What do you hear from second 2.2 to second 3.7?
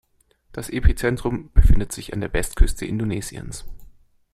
der Westküste Indonesiens.